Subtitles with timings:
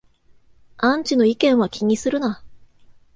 [0.77, 2.41] アンチの意見は気にするな